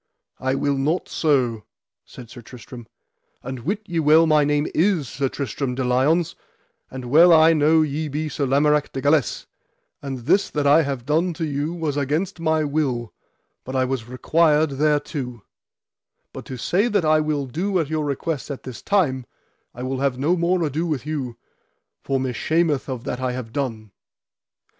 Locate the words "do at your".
17.45-18.03